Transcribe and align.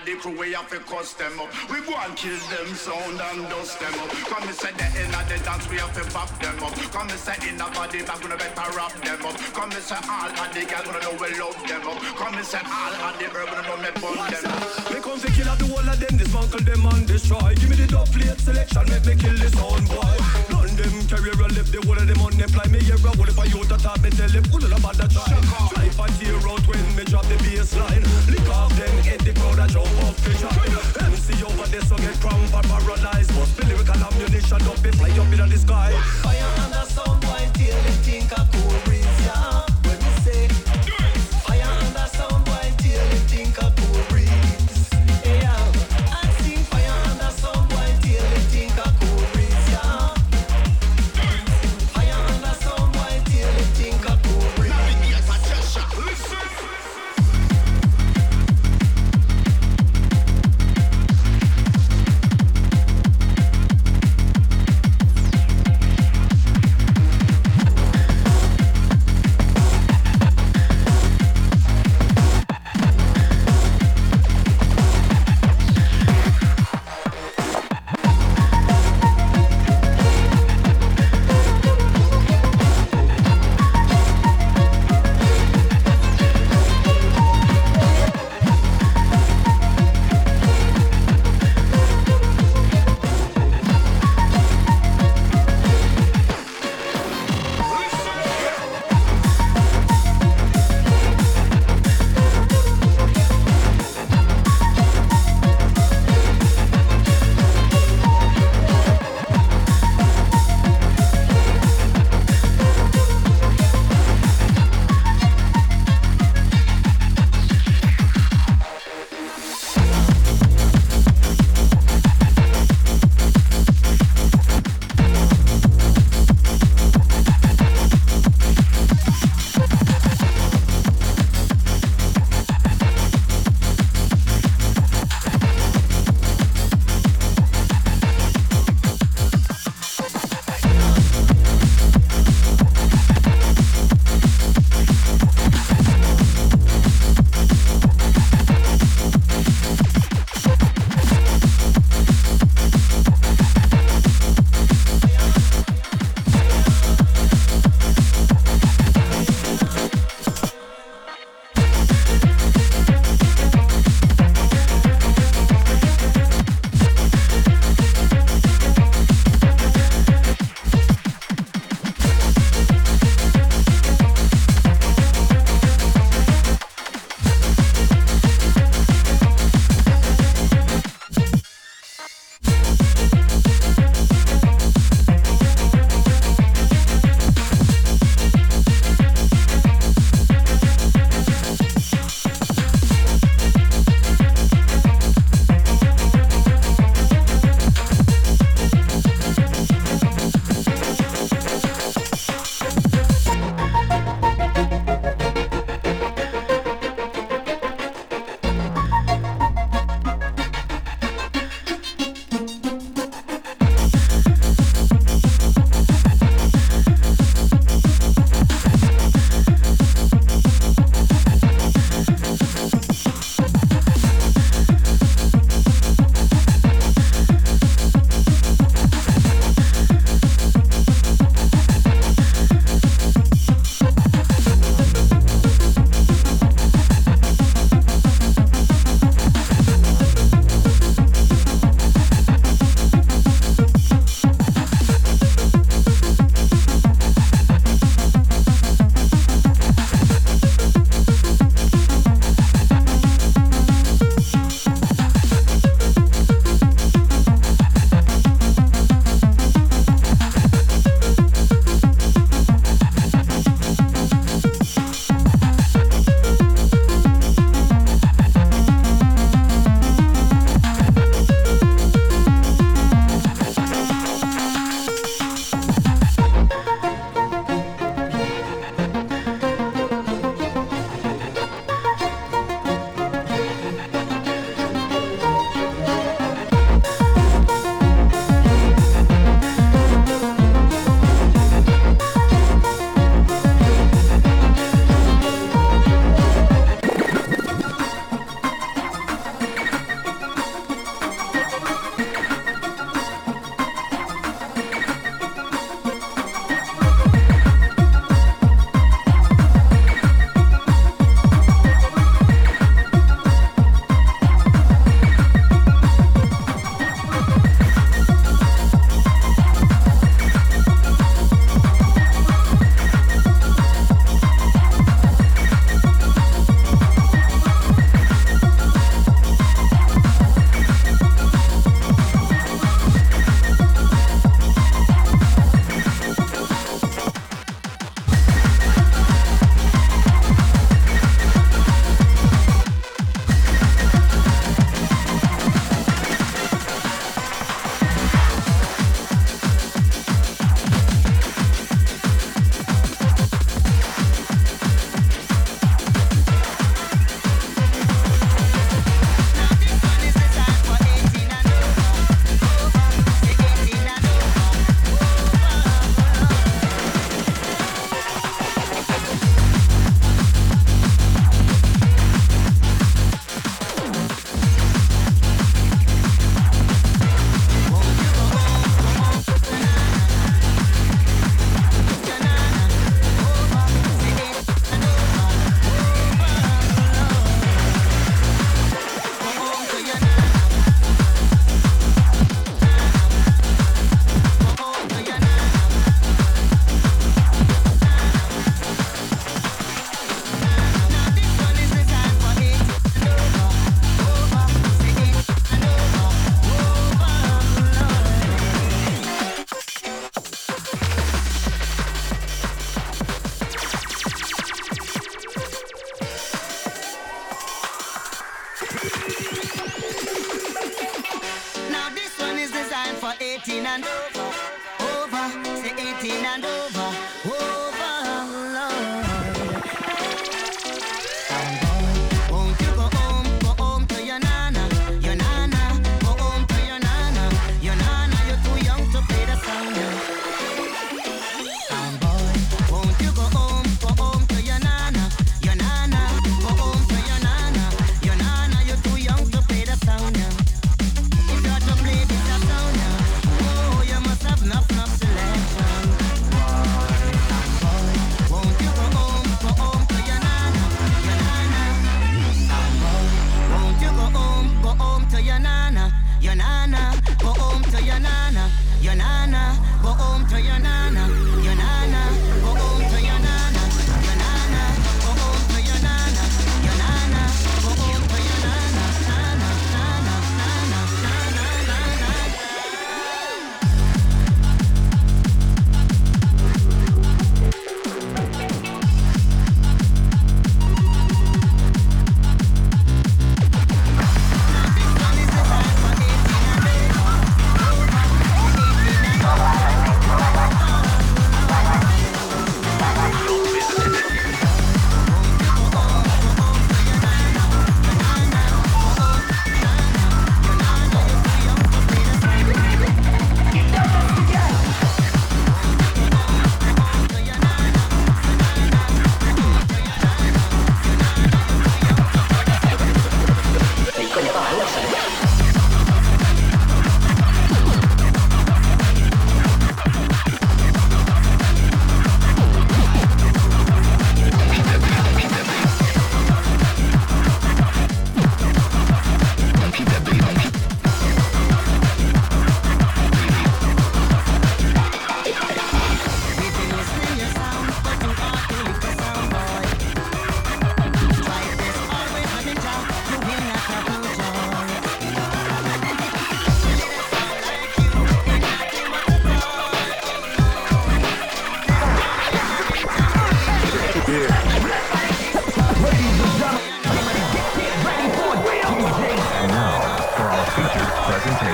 of 0.00 0.06
the 0.06 0.14
crew, 0.16 0.38
we 0.38 0.52
have 0.52 0.68
to 0.70 0.78
cuss 0.80 1.12
them 1.14 1.38
up. 1.40 1.48
We 1.68 1.80
go 1.84 1.94
and 1.96 2.16
kill 2.16 2.38
them 2.48 2.74
sound 2.74 3.20
and 3.20 3.48
dust 3.48 3.78
them 3.80 3.94
up. 4.00 4.10
Come 4.28 4.48
and 4.48 4.56
say 4.56 4.72
the 4.72 4.84
end 4.84 5.14
of 5.14 5.28
the 5.28 5.38
dance, 5.44 5.68
we 5.68 5.76
have 5.76 5.92
to 5.94 6.04
back 6.12 6.30
them 6.40 6.56
up. 6.62 6.74
Come 6.92 7.08
and 7.10 7.20
say 7.20 7.36
in 7.48 7.56
the 7.58 7.64
body 7.74 8.02
back, 8.02 8.20
we 8.22 8.30
better 8.30 8.68
wrap 8.76 8.92
them 9.02 9.20
up. 9.24 9.36
Come 9.52 9.72
and 9.72 9.82
say 9.82 10.00
all 10.08 10.30
of 10.30 10.48
the 10.54 10.62
girls, 10.64 10.86
we 10.88 10.98
know 11.04 11.14
we 11.20 11.28
love 11.36 11.60
them 11.68 11.84
up. 11.88 11.98
Come 12.16 12.34
and 12.34 12.46
say 12.46 12.62
all 12.64 12.94
of 12.96 13.14
the 13.18 13.26
urban, 13.28 13.56
we 13.56 13.62
know 13.68 13.76
me 13.76 13.90
burn 14.00 14.20
them 14.30 14.44
up. 14.48 14.90
Me 14.90 14.98
come 15.00 15.20
to 15.20 15.28
kill 15.32 15.50
the 15.56 15.66
whole 15.68 15.88
of 15.88 16.00
them, 16.00 16.16
dismantle 16.16 16.60
them 16.60 16.86
and 16.86 17.06
destroy. 17.06 17.54
Give 17.56 17.70
me 17.70 17.76
the 17.76 17.86
dub 17.86 18.08
plate 18.08 18.40
selection, 18.40 18.84
make 18.88 19.04
me 19.04 19.14
kill 19.16 19.36
this 19.36 19.52
sound 19.52 19.88
boy. 19.88 20.49
Them 20.80 21.04
carry 21.12 21.28
a 21.28 21.36
left, 21.36 21.72
the 21.76 21.80
whole 21.84 21.92
of 21.92 22.08
them 22.08 22.16
unemployed. 22.24 22.72
Me 22.72 22.80
hear 22.80 22.96
a 22.96 23.12
whole 23.12 23.28
if 23.28 23.36
I 23.36 23.44
use 23.52 23.68
the 23.68 23.76
top, 23.76 24.00
me 24.00 24.08
tell 24.16 24.32
them, 24.32 24.44
who 24.48 24.56
the 24.64 24.72
bad 24.80 24.96
that 24.96 25.12
try 25.12 25.28
life 25.76 26.00
a 26.00 26.06
tear 26.16 26.40
out 26.40 26.64
when 26.64 26.80
me 26.96 27.04
drop 27.04 27.28
the 27.28 27.36
baseline. 27.44 28.00
Lick 28.32 28.48
off 28.48 28.72
them, 28.80 28.96
hit 29.04 29.20
the 29.20 29.36
crowd 29.36 29.60
and 29.60 29.68
jump 29.68 29.92
up 30.08 30.16
the 30.24 30.32
shot. 30.40 30.56
MC 31.04 31.36
over 31.44 31.68
there 31.68 31.84
so 31.84 31.96
get 32.00 32.16
crown 32.24 32.40
for 32.48 32.64
paralyzed. 32.64 33.28
Must 33.36 33.52
be 33.60 33.62
lyrical 33.68 34.00
ammunition 34.00 34.62
up, 34.64 34.80
be 34.80 34.90
fly 34.96 35.12
up 35.20 35.28
in 35.28 35.48
the 35.52 35.58
sky. 35.60 35.92
Fire 36.24 36.48
under 36.64 36.88
sound, 36.88 37.20
boy, 37.20 37.44
till 37.52 37.76
they 37.84 37.96
think 38.00 38.32
I 38.32 38.40
cool 38.48 38.59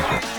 Bye. 0.06 0.35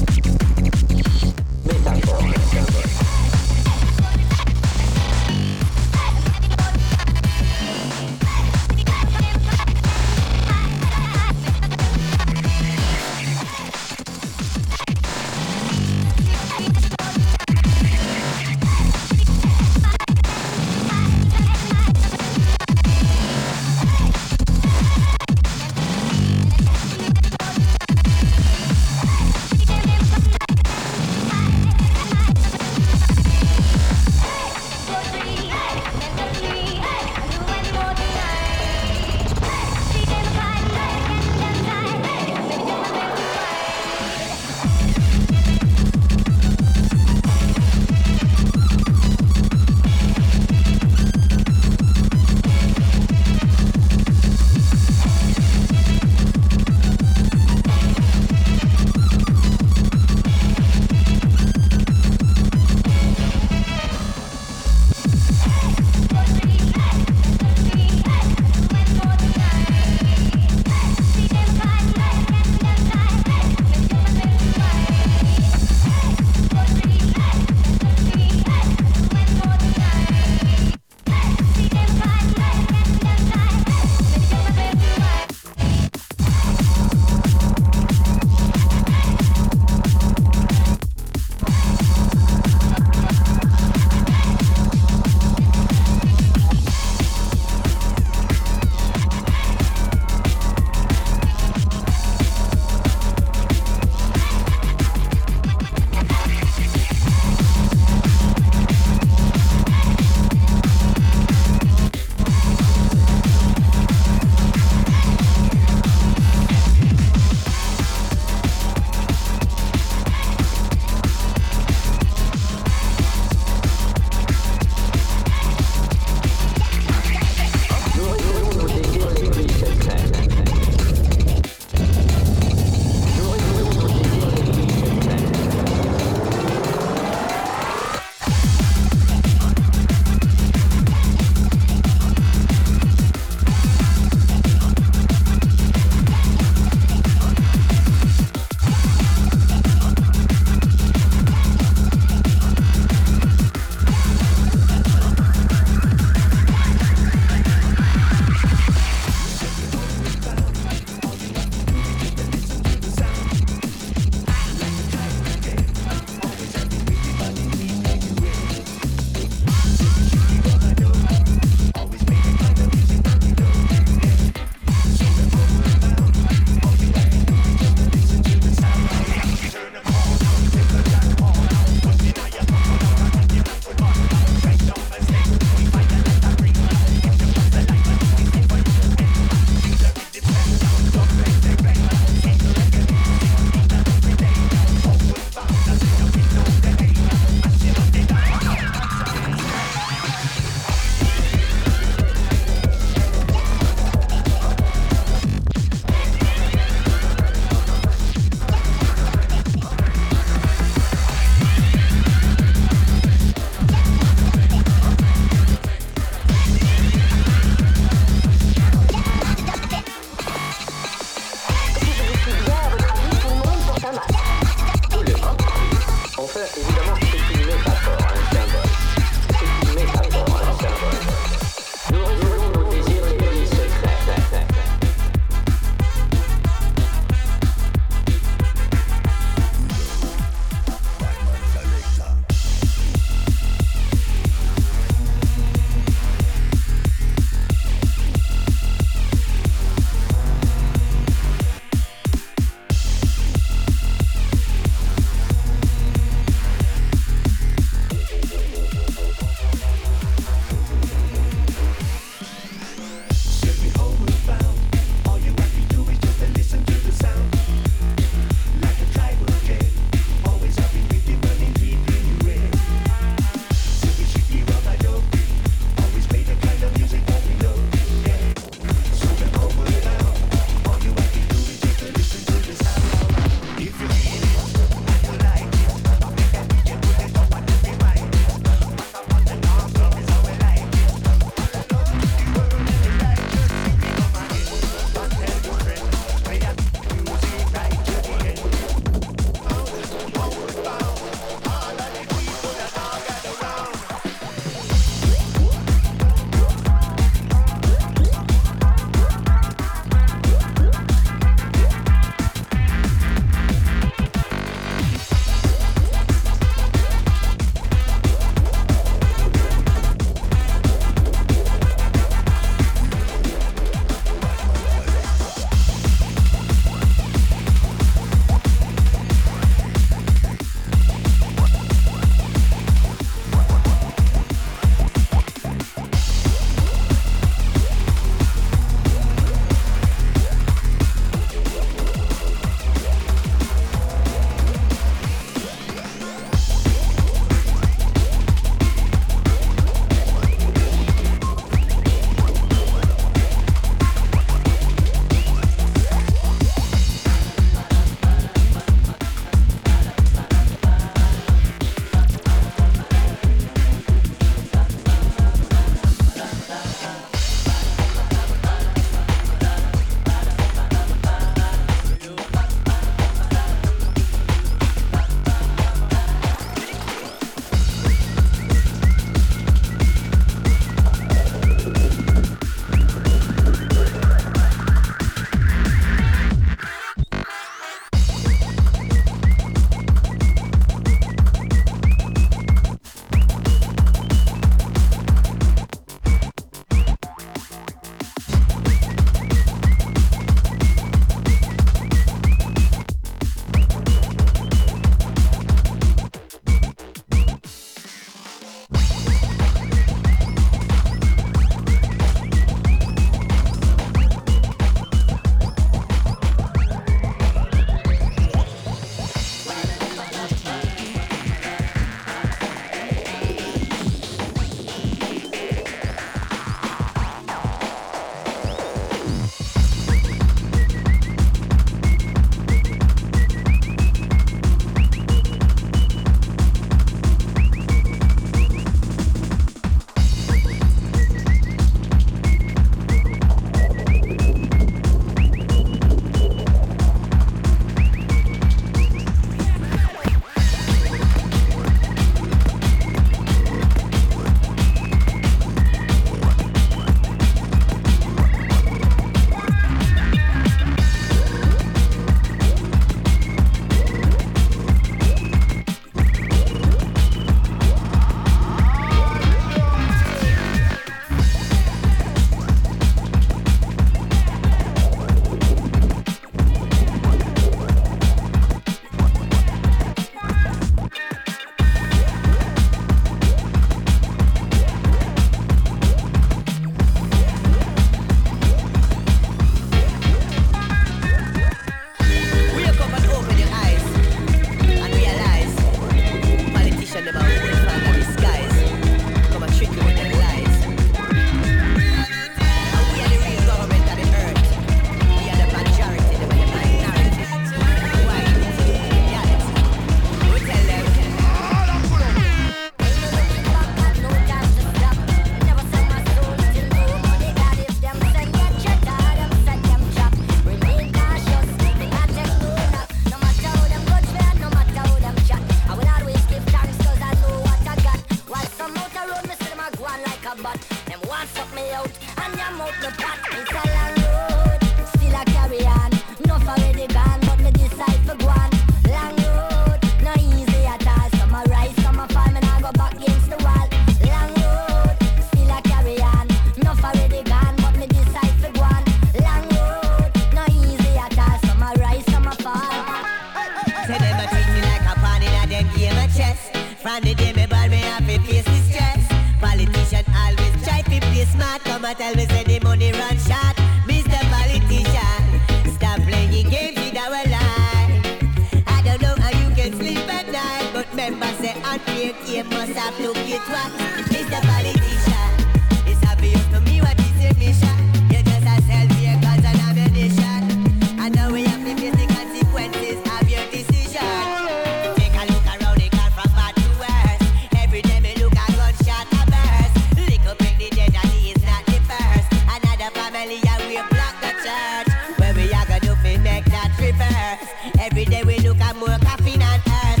Every 597.86 598.04
day 598.04 598.24
we 598.24 598.36
look 598.40 598.58
at 598.58 598.74
more 598.74 598.98
coffin 598.98 599.40
and 599.40 599.62
us. 599.64 600.00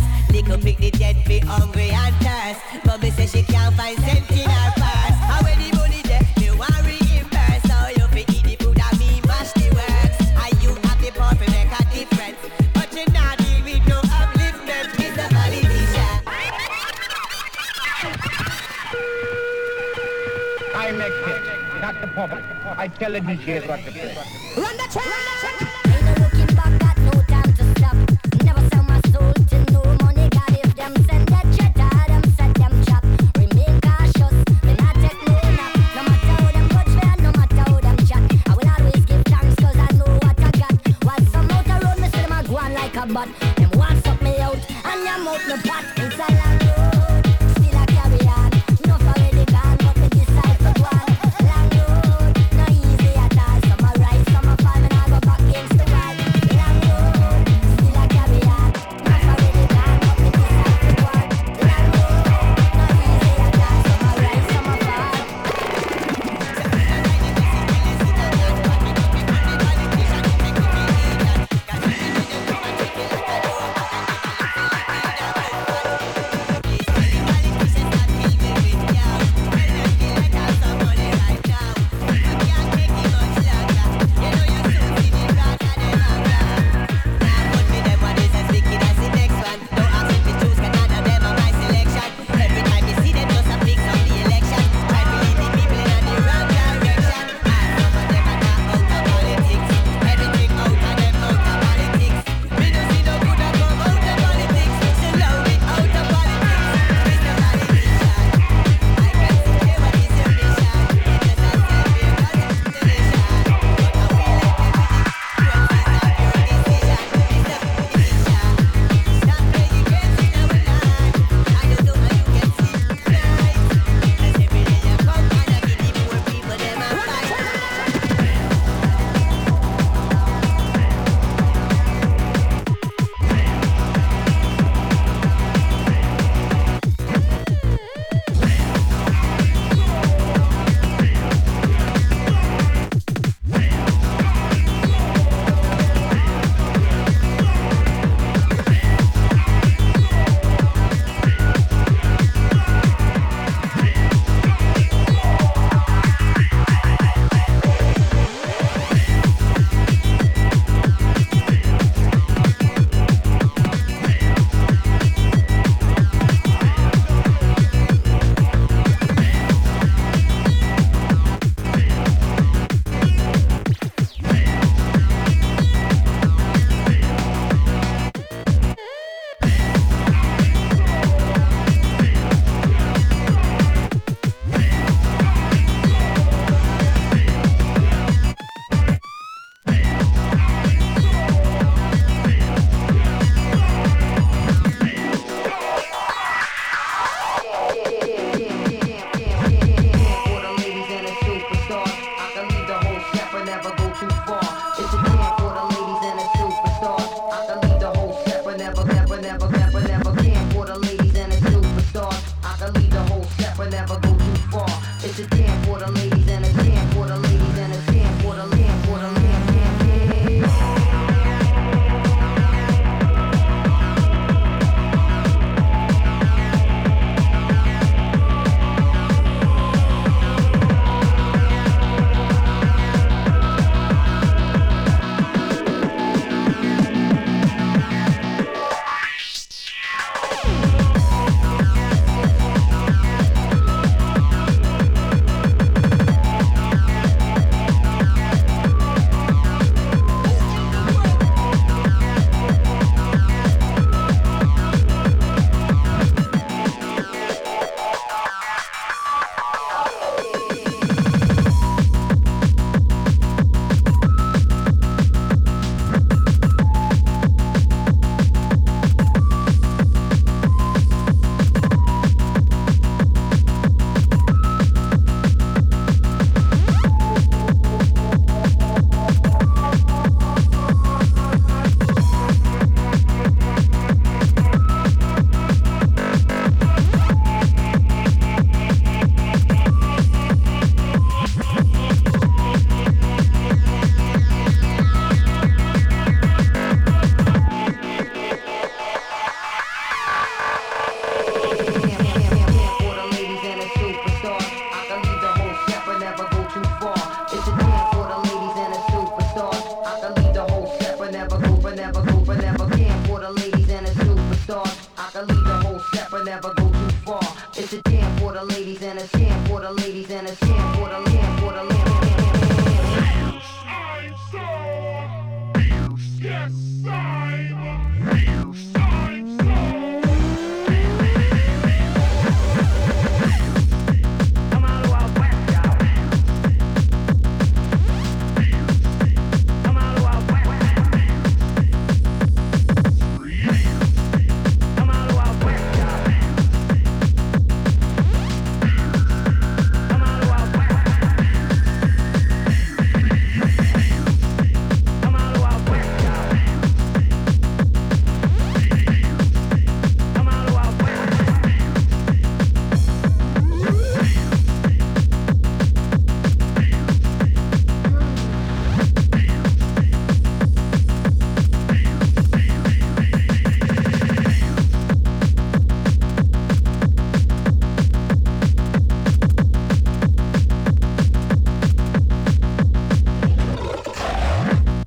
Up 0.50 0.60
pick 0.60 0.78
the 0.78 0.90
dead 0.90 1.16
fi 1.24 1.38
hungry 1.38 1.90
and 1.90 2.14
thirst. 2.16 2.60
But 2.84 3.00
says 3.14 3.30
she 3.30 3.44
can't 3.44 3.74
find 3.76 3.96
cent 4.00 4.28
in 4.32 4.50
her 4.50 4.70
purse. 4.74 5.18
How 5.22 5.40
the 5.42 5.70
money 5.76 6.02
there, 6.02 6.20
me 6.40 6.50
want 6.50 6.74
reimburse. 6.82 7.62
So 7.62 7.78
you 7.94 8.06
fi 8.10 8.24
eat 8.26 8.42
the 8.42 8.56
food 8.58 8.80
and 8.82 8.98
me 8.98 9.20
mash 9.22 9.52
the 9.52 9.70
works. 9.70 10.18
And 10.34 10.62
you 10.62 10.74
have 10.74 10.98
the 11.00 11.12
power 11.14 11.34
fi 11.38 11.46
make 11.46 11.70
a 11.78 11.82
difference. 11.94 12.38
But 12.74 12.90
you 12.92 13.06
not 13.14 13.38
deal 13.38 13.62
with 13.62 13.86
no 13.86 14.00
upliftment, 14.02 14.88
Mr. 14.98 15.26
Politician. 15.30 16.16
I 20.74 20.90
make 20.90 21.22
it, 21.30 21.80
not 21.80 22.00
the 22.00 22.08
public. 22.08 22.44
I 22.76 22.88
tell 22.88 23.12
the 23.12 23.20
DJs 23.20 23.68
what 23.68 23.80
to! 23.84 24.35